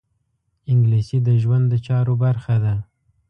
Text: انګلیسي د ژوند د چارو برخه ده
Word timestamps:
انګلیسي 0.71 1.17
د 1.27 1.29
ژوند 1.41 1.65
د 1.69 1.73
چارو 1.87 2.13
برخه 2.23 2.55
ده 2.63 2.75